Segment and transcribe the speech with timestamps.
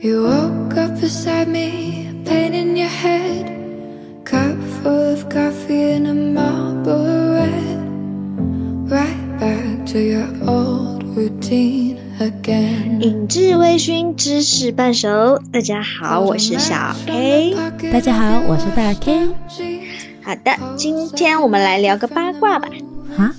[0.00, 3.50] You woke up beside me, pain in your head,
[4.24, 7.80] cup full of coffee and a marble red.
[8.88, 13.00] Right back to your old routine again.
[13.00, 15.42] 饮至微醺，知识半熟。
[15.50, 17.56] 大家好，我是小 K。
[17.92, 19.26] 大家好，我是大 K。
[20.22, 22.68] 好的，今天我们来聊个八卦吧。
[23.16, 23.34] 啊，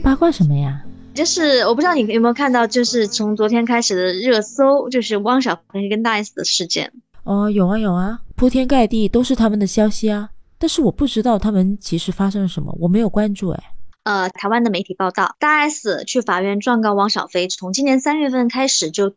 [0.00, 0.83] 八卦什么呀？
[1.14, 6.92] 就是我不知道你有没有看到，就是从昨天开始的热搜，就是汪小菲跟大 S 的事件。
[7.22, 10.30] 哦，有啊有啊，铺天盖地都是他们的消息啊。
[10.58, 13.62] 但是我不知道他们其实发生了什么，我没有关注哎。
[14.02, 19.14] 呃，台湾的媒体报道，大 S 去法院状告汪小菲，从今年三月份开始就，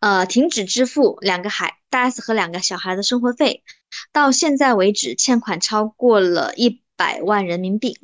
[0.00, 3.62] 呃，停止支付两个孩大 S 和两个小孩的生活费，
[4.12, 7.98] 到现在为止欠款超过了一百万人民币。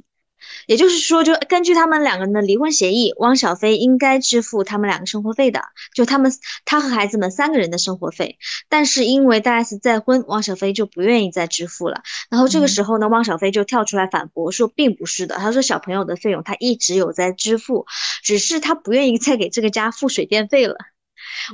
[0.67, 5.61] 也就是说，就根据他们两个人的离婚协议，汪小菲应该支付他们两个生活费的，
[5.95, 6.33] 就他们
[6.65, 8.39] 他和孩子们三个人的生活费。
[8.69, 12.03] 但是因为大 S 再婚，汪小菲就不愿意再支付了。
[12.31, 17.87] 然后这个时候呢，汪小菲就跳出来反驳说，并不是的，他说小朋友的费用他一直有在支付，
[18.23, 20.77] 只是他不愿意再给这个家付水电费了。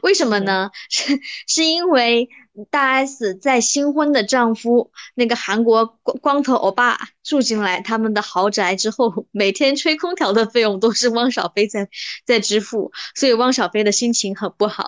[0.03, 0.71] 为什么呢？
[0.91, 2.29] 是是因为。
[2.69, 11.89] 大 S 在新婚的丈夫那个韩国光光头欧巴住进来他们的豪宅之后，每天吹空调的费用都是汪小菲在
[12.27, 14.87] 在支付，所以汪小菲的心情很不好。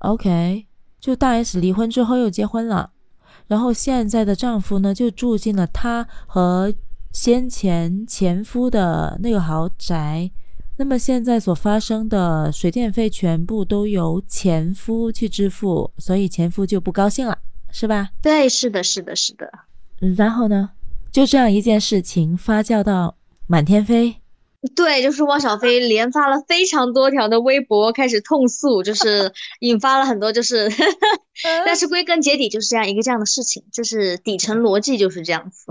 [0.00, 0.66] OK，
[1.00, 2.90] 就大 S 离婚之后又结婚了，
[3.46, 6.74] 然后现在的丈夫呢就住进了她和
[7.12, 10.30] 先前前夫的那个豪宅。
[10.80, 17.36] 那么现在所发生的水电费全部都由前夫去支付，所以前夫就不高兴了，
[17.70, 18.08] 是吧？
[18.22, 19.46] 对，是的，是的，是的。
[20.16, 20.70] 然后呢，
[21.12, 23.14] 就这样一件事情发酵到
[23.46, 24.16] 满天飞。
[24.74, 30.66] 对，就是汪小菲连发了非常多条的微博，开始痛诉，就是引发了很多，就是，
[31.66, 35.66] 但是归根结底就是这样一个这样的事情，就是底层逻辑就是这样子。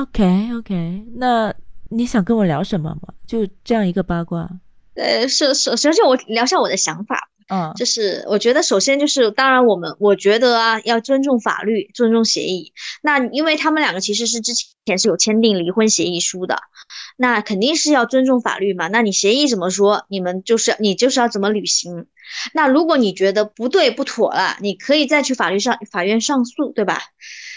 [0.00, 1.54] OK，OK，那。
[1.90, 3.14] 你想跟我聊什么吗？
[3.24, 4.50] 就这样一个八卦。
[4.94, 7.28] 呃，首首首先我聊下我的想法。
[7.48, 12.72] 嗯，就是我觉得首先就是，当然我们我觉得啊，要尊重法律，尊重协议。
[13.02, 14.66] 那因为他们两个其实是之前
[14.98, 16.58] 是有签订离婚协议书的，
[17.16, 18.88] 那肯定是要尊重法律嘛。
[18.88, 22.06] 那你协议怎么说，你们就是你就是要怎么履行。
[22.52, 27.00] 那如果你觉得不对不妥了，你可以再去法律上法院上诉，对吧？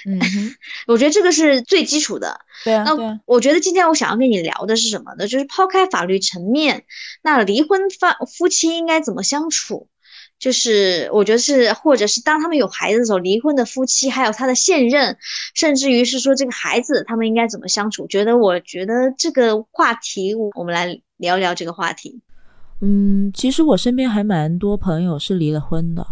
[0.05, 0.19] 嗯，
[0.87, 2.41] 我觉得这个是最基础的。
[2.63, 5.27] 对啊，那我觉得今天我想要跟你聊的是什么呢？
[5.27, 6.85] 就是抛开法律层面，
[7.23, 9.89] 那离婚夫夫妻应该怎么相处？
[10.39, 15.17] 就是我觉得是，或者是当他们有孩子的时候，离婚的夫妻还有他的现任，
[15.55, 18.05] 甚至于是说这个孩子，他们应该怎么相处？
[18.07, 22.21] 觉得我觉得这个话题，我们来聊聊这个话题。
[22.81, 26.05] 嗯，其实我身边还蛮多朋友是离了婚的，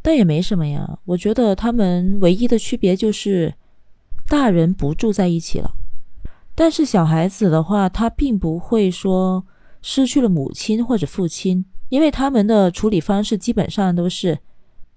[0.00, 0.98] 但也没什么呀。
[1.06, 3.52] 我觉得他们唯一的区别就是
[4.28, 5.72] 大人不住在一起了，
[6.54, 9.44] 但是小孩子的话，他并不会说
[9.82, 14.40] 失去了母亲或者父亲，因为他们的处理方式基本上都是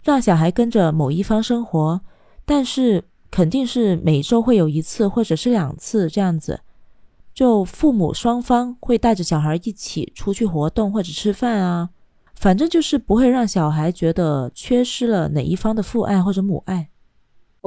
[0.03, 2.01] 让小孩跟着某一方生活，
[2.43, 6.61] 但是肯定是每周会有一次或者是两次这样子。
[7.35, 11.89] 就父母双方会带着小孩一起出去活动或者吃饭啊，
[12.33, 16.89] 反正就是不会让小孩觉得缺失了哪一方的父爱或者母爱。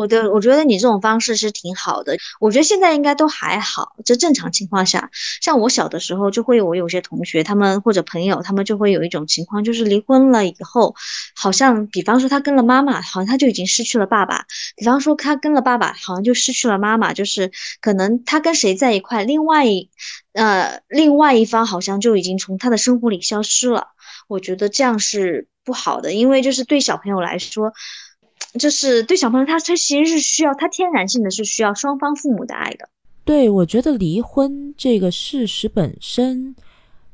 [0.00, 3.92] 我的我觉得你这种方式是挺好的，我觉得现在应该都还好。
[4.02, 5.10] 这正常情况下，
[5.42, 10.94] 像我小的时候就会，我有些同学他们或者朋友他们就会有一种情况，就是离婚了以后，
[11.36, 17.12] 好像比方说他跟了妈妈，好像他就已经失去了爸爸；比方说他跟了爸爸，好像就失去了妈妈。
[17.12, 17.50] 就是
[17.82, 19.90] 可能他跟谁在一块，另外一
[20.32, 23.88] 呃另外一方好像就已经从他的生活里消失了。
[24.28, 27.74] 我觉得这样是不好的，因为就是对小朋友来说。
[28.58, 32.88] 就是对小朋友，他他其实是需要他天然性的是需要双方父母的爱的。
[33.24, 36.56] 对，我觉得离婚这个事实本身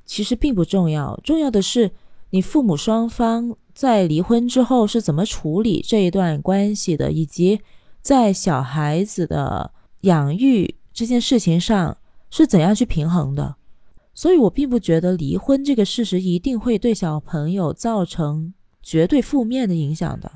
[0.04, 1.90] 其实并不重要，重要的是
[2.30, 7.60] 你父母双方在离婚之后是怎么处理这一段关系的，以及
[8.00, 9.70] 在小孩子的
[10.02, 11.98] 养育这件事情上
[12.30, 13.56] 是怎样去平衡的。
[14.14, 20.32] 所以我并不觉得离婚这个事实一定会对小朋友造成绝对负面的影响的。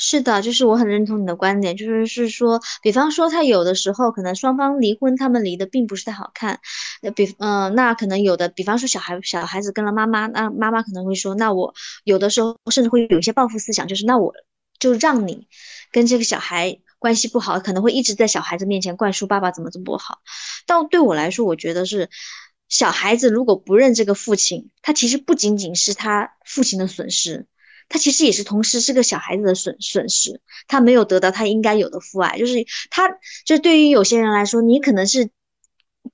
[0.00, 6.60] 是的，就是我很认同你的观点，就是是说，比方说他有的时候可能双方离婚，他们离的并不是太好看，
[7.02, 11.74] 那比嗯，那可能有的，比方说小孩小孩子跟了妈妈，那妈妈可能会说，那我
[12.04, 14.32] 有的时候甚至会有一些报复思想，就是那我
[14.78, 15.48] 就让你
[15.90, 20.18] 跟这个小孩关系不好，可能会一直在小孩子面前灌输爸爸怎么怎么不好。
[20.64, 22.08] 但对我来说，我觉得是
[22.68, 27.48] 小孩子如果不认这个父亲，他其实不仅仅是他父亲的损失。
[27.88, 33.08] 他其实也是同时是个小孩子的损损失，他没有得到他应该有的父爱，就是他，
[33.44, 35.30] 就对于有些人来说，你可能是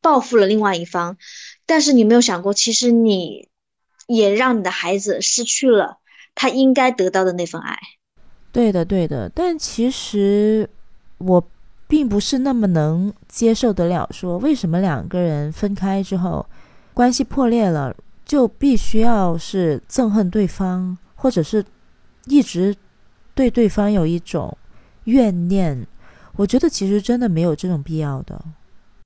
[0.00, 1.16] 报复了另外一方，
[1.66, 3.48] 但是你没有想过，其实你
[4.06, 5.98] 也让你的孩子失去了
[6.34, 7.76] 他应该得到的那份爱。
[8.52, 10.68] 对的，对的，但其实
[11.18, 11.44] 我
[11.88, 16.46] 并不是那么能接受得了，说为什么两个人分开之后，
[16.92, 17.96] 关系破裂了。
[18.26, 21.64] 就必须要是憎恨对方，或者是
[22.26, 22.76] 一直
[23.34, 24.58] 对对方有一种
[25.04, 25.86] 怨念。
[26.36, 28.38] 我觉得其实真的没有这种必要的。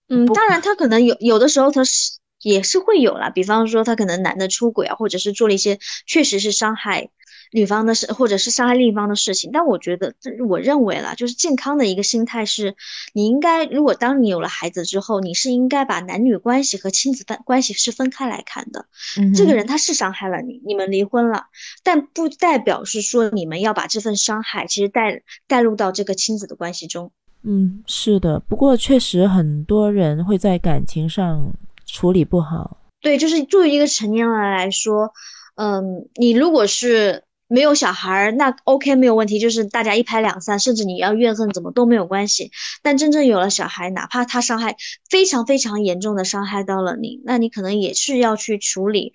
[0.09, 7.09] 嗯，当然他可能有，有的时候他是也是会有啦，比方说他可能男的出轨啊，或者是做了一些确实是伤害。
[7.53, 10.15] 女方的事，或者是伤害另一方的事情，但我觉得，
[10.49, 12.75] 我认为啦，就是健康的一个心态是，
[13.15, 18.87] 你应该，如果当你有了孩子之后，你是应该把男女关系和亲子关关系是分开来看的。
[19.19, 21.45] 嗯这个人他是伤害了你，你们离婚了，
[21.83, 27.11] 但不代表是说你们要把这份伤害其实带带入到这个亲子的关系中。
[27.45, 31.53] 嗯，是的，不过确实很多人会在感情上
[31.87, 32.77] 处理不好。
[33.01, 35.13] 对，就是作为一个成年人来说，
[35.57, 37.25] 嗯，你如果是。
[37.49, 42.51] 没有小孩儿，那 OK 没有问题，就是大家一拍两散，甚至你要怨恨怎么都没有关系。
[42.83, 44.77] 但真正有了小孩，哪怕他伤害
[45.09, 49.15] 非常非常严重的伤害到了你，那你可能也是要去处理。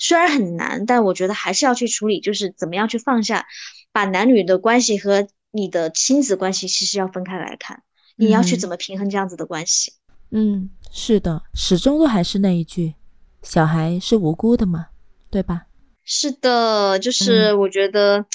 [0.00, 3.44] 虽然很难，但我觉得还是要去处理，就是怎么样去放下，
[3.92, 7.82] 把男女的关系和你的亲子关系其实要分开来看。
[8.16, 9.92] 你要去怎么平衡这样子的关系？
[10.30, 12.94] 嗯，是的，始终都还是那一句，
[13.42, 14.86] 小孩是无辜的嘛，
[15.28, 15.66] 对吧？
[16.04, 18.26] 是的，就是我觉得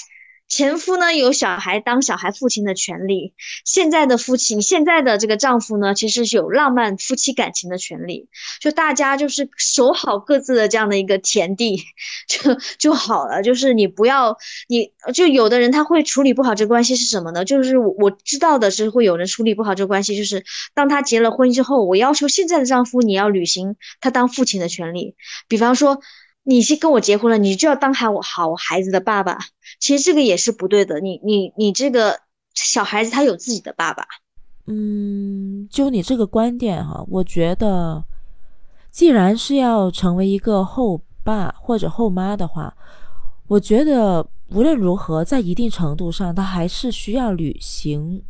[0.48, 3.32] 前夫呢有小孩当小孩父亲的权利，
[3.64, 8.28] 现在的夫妻，现在的这个丈夫呢，其实是有浪漫夫妻感情的权利。
[8.60, 11.80] 就大家就是守好各自的这样的一个田地，
[12.26, 13.40] 就就好了。
[13.40, 14.36] 就是你不要，
[14.66, 17.44] 你就有的人他会处理不好这个关系是什么呢？
[17.44, 20.44] 就是我我知道的是会有人处理不好这个关系，就是
[20.74, 25.14] 当他结了婚之后，我要求现在的丈夫你要履行他当父亲的权利，
[25.46, 26.00] 比方说。
[26.42, 29.38] 你是跟我结婚了，你就要当好我好孩子的爸爸。
[29.78, 31.00] 其实这个也是不对的。
[31.00, 32.20] 你你你这个
[32.54, 34.04] 小孩子他有自己的爸爸。
[34.66, 38.04] 嗯，就你这个观点哈，我觉得，
[38.90, 42.74] 既然是要成为一个后爸或者后妈的话，
[43.48, 48.22] 我觉得无论如何，在一定程度上，他还是需要履行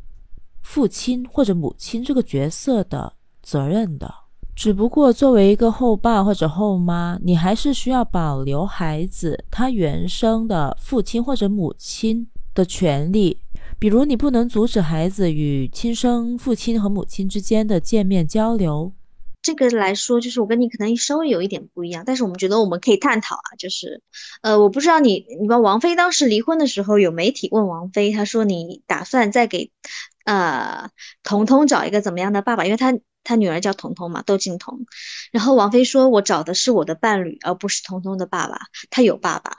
[0.62, 3.12] 父亲或者母亲这个角色的
[3.42, 4.12] 责任的。
[4.60, 13.38] 只不过作为一个后爸或者后妈，你还是需要保留孩子他原生的父亲或者母亲的权利。
[13.78, 18.92] 比如，你不能阻止孩子与亲生父亲和母亲之间的见面交流。
[19.40, 23.56] 这个来说，就是我跟你可能稍微有一点不一样，但是我们觉得我们可以探讨啊。
[23.58, 24.02] 就是，
[24.42, 29.70] 呃，我不知道你，你把王菲当时离婚的时候，有媒体问王菲，她说你打算再给，
[30.24, 30.90] 呃，
[31.22, 32.64] 彤彤找一个怎么样的爸爸？
[32.64, 32.92] 因为他。
[33.22, 34.86] 他女儿叫彤彤嘛，窦靖童。
[35.30, 38.58] 然后王菲说：“我找的是我的伴侣，而不是彤彤的爸爸。
[38.88, 39.52] 他有爸爸。”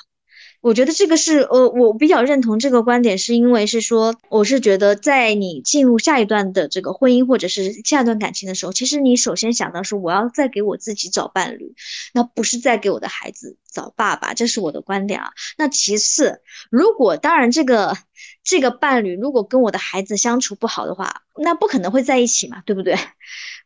[0.62, 11.74] 我觉得这个是呃，我比较认同这个观点，是因为是说，我是觉得在你进入下一段的这个婚姻或者是下一段感情的时候，其实你首先想到是我要再给我自己找伴侣，
[12.14, 15.32] 那不是在给我的孩子找爸爸，这是我的观点啊。
[15.58, 17.98] 那其次，如果当然这个
[18.44, 22.96] 这个伴侣如果跟我的孩子相处不好的话，那不可能会在一起嘛，对不对？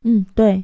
[0.04, 0.64] 嗯，对。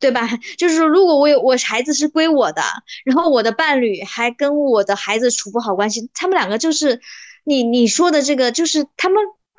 [0.00, 0.28] 对吧？
[0.56, 2.62] 就是说，如果我有我孩子是归我的，
[3.04, 7.00] 然后我的伴侣还跟我的孩子处不好关系，他们两个就是
[7.44, 9.18] 你你说的这个，就是他们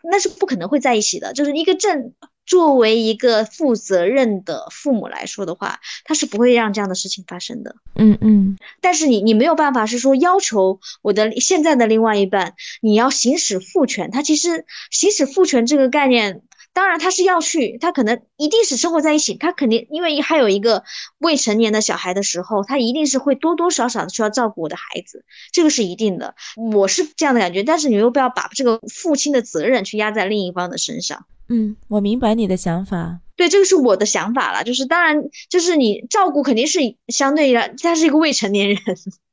[0.09, 1.33] 那是不可能会在一起的。
[1.33, 2.13] 就是一个正
[2.45, 7.75] 作为一个负责任的父母来说的话，他是不会让这样的事情发生的。
[7.95, 8.57] 嗯嗯。
[8.79, 16.41] 但是你你没有办法是说要求我的现在的另外一半你要行使父权，他其实行使父权这个概念。
[16.79, 20.81] 当然，他是要去，他可能一定是生活在一起，他肯定因为还有一个
[21.17, 26.33] 未成年的小孩的时候，他一定是会多多少少的需要照顾我的孩子，这个是一定的，
[26.71, 27.63] 我是这样的感觉。
[27.63, 31.25] 但是你又不要把这个父亲的责任去压在另一方的身上。
[31.49, 33.19] 嗯，我明白你的想法。
[33.35, 38.77] 对，这个是我的想法了，就是当然，就是你照顾肯定是相对于他是一个未成年人。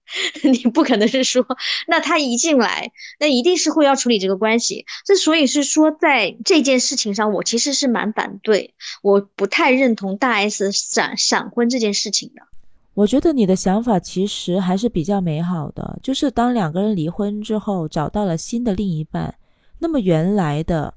[0.43, 1.45] 你不可能是说，
[1.89, 4.85] 那他一进来，那一定是会要处理这个关系。
[5.05, 12.43] 这所以是说，在这件事情上，我其实是蛮反对，我不太认同大 S 闪闪婚这件事情的。
[12.95, 19.35] 我觉得你的想法其实还是比较美好的，就是当两个人离婚之后，找到了新的另一半，
[19.81, 20.95] 那么原来的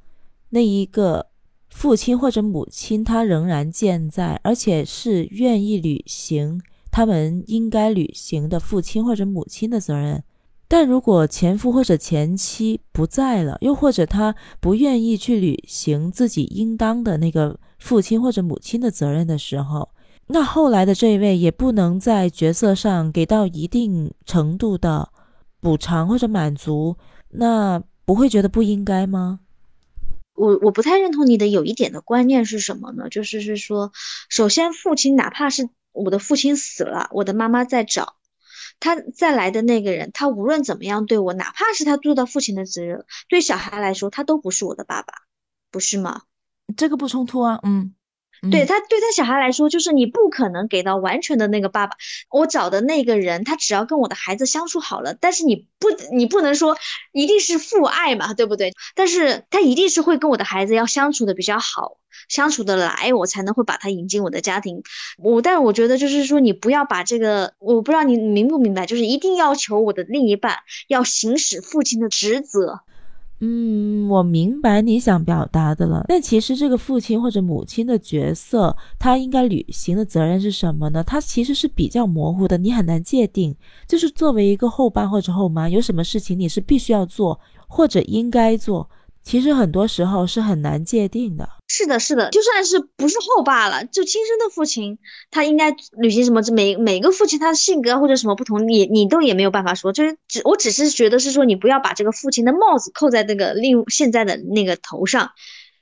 [0.52, 1.28] 那一个
[1.70, 6.62] 父亲或者母亲，他仍然健在，而且是愿意履行。
[6.92, 10.24] 他们应该履行的父亲或者母亲的责任，
[10.68, 19.90] 但如果前夫或者前妻不在了，又或者他不愿意去履行自己应当的那个父亲或者母亲的责任的时候，
[20.28, 25.10] 那后来的这一位也不能在角色上给到一定程度的
[25.60, 26.96] 补偿或者满足，
[27.30, 29.40] 那不会觉得不应该吗？
[30.36, 33.10] 我我不太认同你的有一点的观念是什么呢？
[33.10, 33.92] 就是是说，
[34.30, 38.16] 首先父亲哪怕是我的父亲死了，我的妈妈在找
[38.80, 45.14] 他再来的那个人，他无论怎么样对我，哪怕是他做到父亲的责任，对小孩来说，他都不是我的爸爸，
[45.72, 46.24] 不是吗？
[46.78, 47.94] 这个不冲突啊，嗯。
[48.52, 51.96] 对他，对他小孩来说，就是你不可能给到完全的那个爸爸。
[52.30, 56.78] 我找的那个人，他只要跟我的孩子相处好了，但是你不，你不能说
[57.12, 58.74] 一定是父爱嘛，对不对？
[58.96, 61.98] 但是他一定是会跟我的孩子要相处的比较好，
[62.30, 64.84] 相处的来，我才能会把他引进我的家庭。
[65.18, 72.82] 我，但是我觉得就是说，你不要把这个，我不知道你明不明白，就是一定要求我的另一半要行使父亲的职责。
[73.42, 76.04] 嗯，我明白你想表达的了。
[76.08, 81.04] 但其实这个父亲或者母亲的角色，他应该履行的责任是什么呢？
[81.04, 83.56] 他其实是比较模糊的，你很难界定。
[83.88, 88.90] 就是作为一个后爸或者后妈，有什么事情你是必须要做或者应该做。
[89.30, 91.48] 其实很多时候是很难界定的。
[91.68, 94.98] 是的，是的，就算是不是后爸了，就亲生的父亲，
[95.30, 96.42] 他应该履行什么？
[96.42, 99.94] 这每每个父亲他的性格或者什么不同，你你都也没有办法说。
[99.94, 105.30] 就是只我只是觉得是说，你不要把这个父亲的帽子扣在那个另现在的那个头上。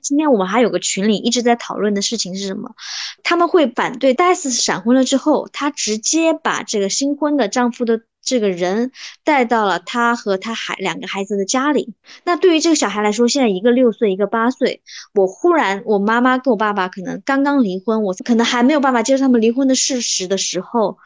[0.02, 2.74] 今天我们还有个群里一直在讨论的事情是什么？
[3.22, 8.02] 他们会反对戴斯闪婚了之后，他直接把这个新婚的丈夫的。
[8.28, 8.92] 这个人
[9.24, 11.94] 带到了他和他孩两个孩子的家里。
[12.24, 14.82] 那对于这个小孩来说，现在一个六岁，一个八岁。
[15.14, 20.98] 我忽然，我妈妈跟我爸爸可能刚刚离婚，我可能还没有办法接受他们离婚的事实的时候，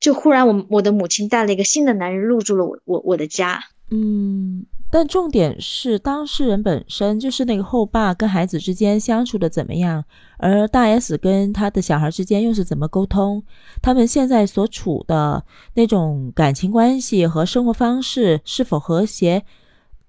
[0.00, 3.62] 就忽然我我的母亲带了一个新的男人入住了我我我的家。
[3.90, 4.66] 嗯。
[4.90, 10.04] 但重点是当事人本身就是那个后爸跟孩子之间相处的怎么样，
[10.38, 13.42] 而大 S 跟他的小孩之间又是怎么沟通？
[13.82, 19.44] 他们现在所处的那种感情关系和生活方式是否和谐？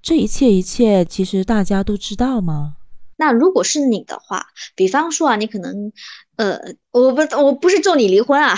[0.02, 2.76] 这一切一切，其实大家都知道吗？
[3.18, 5.92] 那如果是你的话，比方说啊，你可能，
[6.38, 6.58] 呃，
[6.92, 8.56] 我不我不是咒你离婚啊，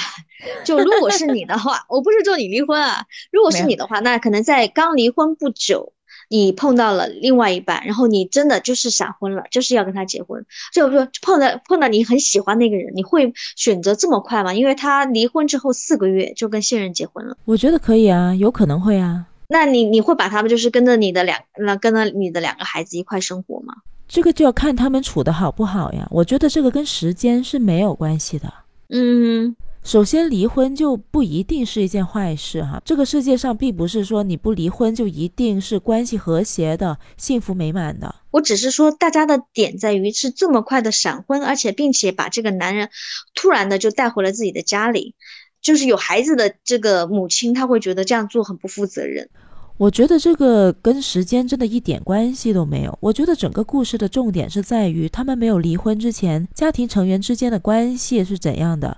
[0.63, 5.93] 就如果是你的话， 我不是咒你离婚啊，如果是你的话，那可能在刚离婚不久。
[6.31, 10.41] 你碰到了另外一半，然后你真的就是闪婚了，就是要跟他结婚，
[10.73, 14.53] 就说碰到碰到你很喜欢那个人，你会选择这么快吗？
[14.53, 17.35] 因为他离婚之后四个月就跟现任结婚了。
[17.43, 19.25] 我觉得可以啊，有可能会啊。
[19.49, 23.73] 那你你会把他们就是跟着你的两那跟着你的两个孩子一块生活吗？
[24.07, 26.07] 这个就要看他们处的好不好呀。
[26.09, 28.53] 我觉得这个跟时间是没有关系的。
[28.87, 29.53] 嗯。
[29.83, 32.79] 首先，离婚就不一定是一件坏事哈。
[32.85, 38.13] 这个世界上并不是说你不离婚就一定是关系和谐的、幸福美满的。
[38.29, 42.89] 我只是说，大家的点在于是这么快的闪婚，而且并且把这个男人
[43.33, 45.15] 突然的就带回了自己的家里，
[45.61, 49.27] 就是有孩子的这个母亲，她会觉得这样做很不负责任。
[49.77, 52.95] 我觉得这个跟时间真的一点关系都没有。
[53.01, 58.95] 我觉得整个故事的重点是在于他们没有离婚之前，家庭成员之间的关系是怎样的。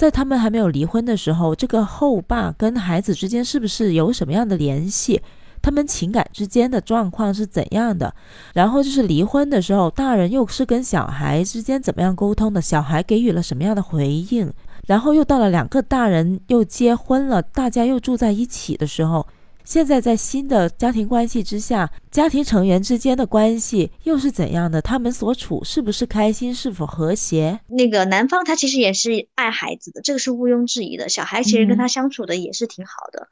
[0.00, 5.20] 在他们还没有离婚的时候，这个后爸跟孩子之间是不是有什么样的联系？
[5.60, 8.14] 他们情感之间的状况是怎样的？
[8.54, 12.62] 然后就是离婚的时候，大人又是跟小孩之间怎么样沟通的？
[12.62, 14.50] 小孩给予了什么样的回应？
[14.86, 19.26] 然后又到了两个大人又结婚了，大家又住在一起的时候。
[19.70, 24.82] 现在在新的家庭关系之下，家庭成员之间的关系又是怎样的？
[24.82, 26.52] 他们所处是不是开心？
[26.52, 27.60] 是否和谐？
[27.68, 31.08] 那个男方他其实也是爱孩子的，这个是毋庸置疑的。
[31.08, 33.28] 小孩其实跟他相处的也是挺好的。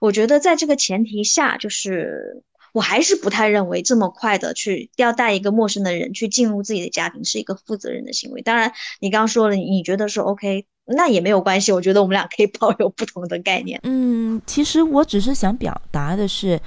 [0.00, 8.42] 我觉得在这个前提下，就是我还是不太认为这么快的去要带一个陌生的人去进入自己的家庭是一个负责任的行为。
[8.42, 10.66] 当然，你刚刚说了，你觉得说 OK。
[10.84, 13.78] 那也没有关系，我觉得我们俩可以抱有不同的概念。
[13.84, 16.60] 嗯，其实我只是想表达的是，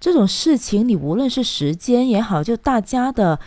[0.00, 3.38] 这种事情你无论是时间也好，就大家的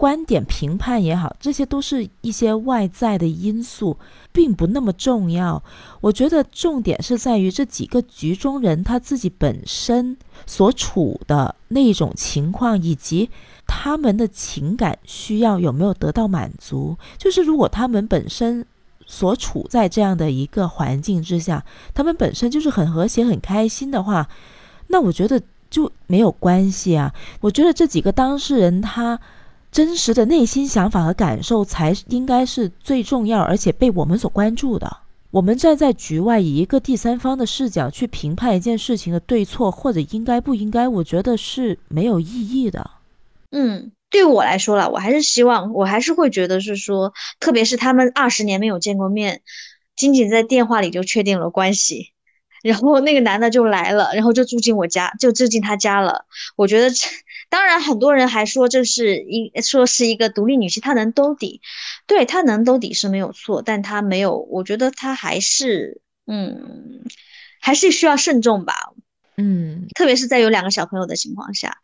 [0.00, 3.98] 观点评判也好，这些都是一些外在的因素，
[4.32, 5.62] 并不那么重要。
[6.00, 10.16] 我觉得重点是在于这几个局中人他自己本身
[10.46, 13.28] 所处的那种情况，以及
[13.66, 16.96] 他们的情感需要有没有得到满足。
[17.18, 18.64] 就是如果他们本身。
[19.06, 24.28] 所处在这样的一个环境之下，他们本身就是很和谐、很开心的话，
[24.86, 27.12] 那我觉得就没有关系啊。
[27.40, 29.18] 我觉得这几个当事人他
[29.70, 34.98] 真实的内心想法和感受才应该是最重要，而且被我们所关注的。
[35.30, 42.90] 我们站在局外，以一个第三方的视角去评判一件事情的对错或者应该不应该，我觉得是没有意义的。
[43.52, 49.40] 嗯，对我来说了，我还是希望，我还是会觉得是说，特别是他们二十年没有见过面，
[49.94, 52.12] 仅仅在电话里就确定了关系。
[52.62, 56.26] 然后那个男的就来了，然后就住进我家，就住进他家了。
[56.56, 56.90] 我觉得，
[57.48, 61.60] 当然很多人还说这是一说是一个独立女性，她能兜底，
[62.06, 67.02] 对她能兜底是没有错，但她没有，我觉得她还是，嗯，
[67.60, 68.74] 还是需要慎重吧，
[69.36, 71.78] 嗯，特别是在有两个小朋友的情况下，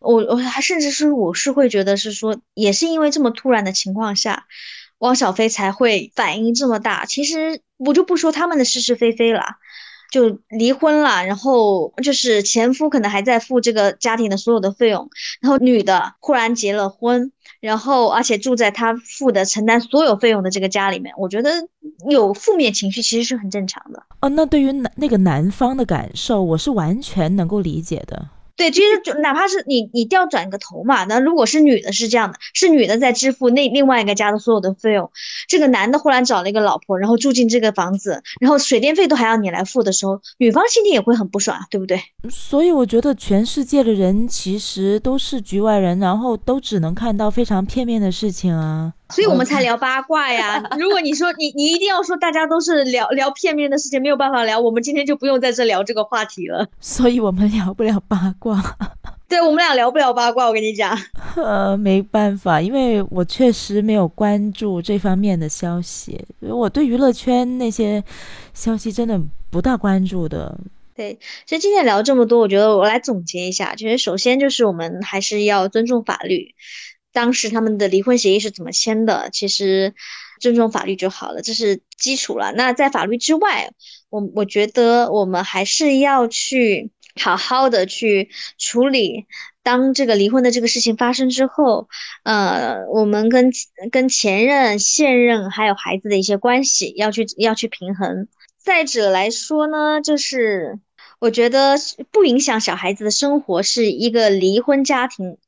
[0.00, 4.46] 我我还甚至是我是会觉得是说，也是因为这么突然的情况下，
[4.98, 7.04] 汪小菲才会反应这么大。
[7.04, 9.44] 其实我就不说他们的是是非非了。
[10.14, 21.50] 就离婚了，然后就是前夫可能还在付这个家庭的所有的费用，然后女的忽然结了婚，然后而且住在他付的承担所有费用的这个家里面，我觉得
[22.08, 24.00] 有负面情绪其实是很正常的。
[24.20, 28.28] 哦，那对于男那个男方的感受，我是完全能够理解的。
[28.56, 31.04] 对，其实就哪怕是你，你调转个头嘛。
[31.04, 35.10] 那如果是女的，是这样的，是女的在支付那另外一个家的所有的费用，
[35.48, 42.00] 这个男的忽然找了一个老婆，然后住进这个房子，然后水电费都还要你来付的时候，女方心里也会很不爽，对不对？
[42.30, 48.92] 所以我觉得全世界的人其实都是局外人，然后都只能看到非常片面的事情啊。
[49.10, 50.62] 所以我们才聊八卦呀。
[50.78, 56.66] 如果你说你你一定要说大家都是聊聊片面的事情，没有办法聊，我们今天就不用在这聊这个话题了。
[56.80, 58.62] 所以我们聊不了八卦。
[59.26, 60.96] 对我们俩聊不了八卦，我跟你讲。
[61.36, 68.02] 呃，没办法，因为我确实没有关注这方面的消息，我对娱乐圈那些
[68.52, 69.20] 消息真的
[69.50, 70.56] 不大关注的。
[70.94, 76.54] 对，其实今天聊这么多，我觉得我来总结一下，就是首先就是我们还是要尊重法律。
[77.14, 79.30] 当时他们的离婚协议是怎么签的？
[79.32, 79.94] 其实
[80.40, 82.52] 尊重法律就好了，这是基础了。
[82.52, 83.70] 那在法律之外，
[84.10, 88.28] 我我觉得我们还是要去好好的去
[88.58, 89.26] 处理。
[89.62, 91.88] 当这个离婚的这个事情发生之后，
[92.24, 93.50] 呃，我们跟
[93.90, 98.28] 跟前任、现任还有孩子的一些关系要去要去平衡。
[98.58, 100.78] 再者来说呢，就是
[101.18, 101.76] 我觉得
[102.10, 105.38] 不影响小孩子的生活是一个离婚家庭。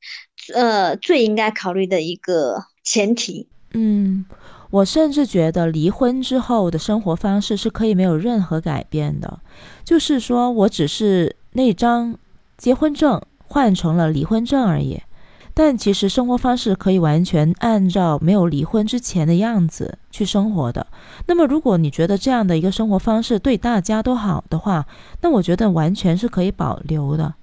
[0.53, 3.47] 呃，最应该考虑的一个前提。
[3.73, 4.25] 嗯，
[4.69, 9.39] 我甚至觉得离婚之后的生活方式是可以没有任何改变的，
[9.83, 12.17] 就是说我只是那张
[12.57, 15.01] 结婚证换成了离婚证而已，
[15.53, 20.87] 但其实生活方式可以完全按照没有离婚之前的样子去生活的。
[21.27, 24.87] 那么，如果你觉得这样的一个生活方式对大家都好的话，
[25.21, 27.35] 那我觉得完全是可以保留的，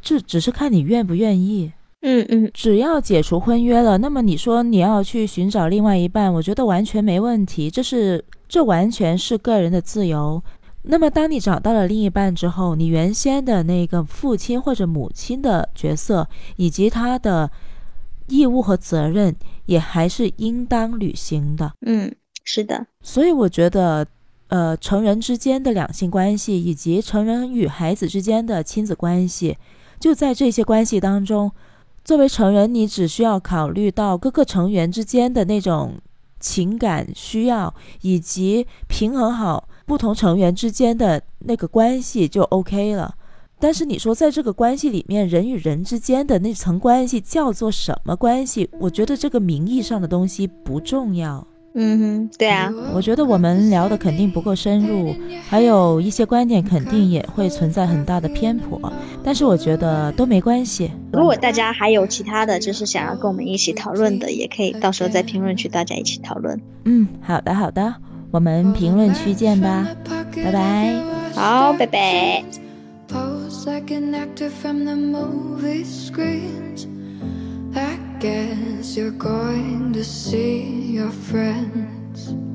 [0.00, 1.72] 这只是看你愿不愿意。
[2.04, 10.42] 嗯嗯，只要解除婚约了，那么你说你要去寻找另外一半，我觉得完全没问题，这是这完全是个人的自由。
[10.82, 17.48] 那么当你找到了另一半之后，你原先的那个父亲或者母亲的角色以及他的
[18.26, 19.36] 义务和责任，
[19.66, 21.72] 也还是应当履行的。
[21.86, 22.12] 嗯，
[22.42, 22.84] 是的。
[23.00, 24.04] 所以我觉得，
[24.48, 29.56] 呃，成人之间的两性关系以及成人与孩子之间的亲子关系，
[30.00, 31.52] 就在这些关系当中。
[32.04, 35.94] 作为成人，你只需要考虑到各个成员之间的那种
[36.40, 43.14] 情感需要，以及平衡好不同成员之间的那个关系就 OK 了。
[43.60, 48.68] 但是你说在这个关系里面，人与人之间的那层关系叫做什么关系？
[48.80, 51.46] 我觉得这个名义上的东西不重要。
[51.74, 55.14] 嗯哼，对啊，我觉得我们聊的肯定不够深入，
[55.48, 58.92] 还有一些观点肯定也会存在很大的偏颇，
[59.24, 60.90] 但是我觉得都没关系。
[61.12, 66.60] 如果大家还有其他的就是想要跟我们一起讨论的，也可以到时候在评论区大家一起讨论。
[66.84, 67.94] 嗯，好的好的，
[68.30, 69.88] 我们评论区见吧，
[70.36, 70.94] 拜拜。
[71.34, 72.44] 好，拜拜。
[78.22, 80.62] Guess you're going to see
[80.94, 82.51] your friends.